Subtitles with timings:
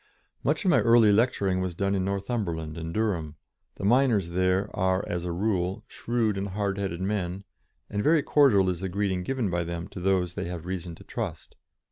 [0.43, 3.35] Much of my early lecturing was done in Northumberland and Durham;
[3.75, 7.43] the miners there are, as a rule, shrewd and hard headed men,
[7.87, 11.03] and very cordial is the greeting given by them to those they have reason to
[11.03, 11.55] trust.